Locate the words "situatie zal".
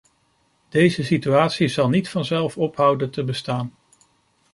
1.03-1.89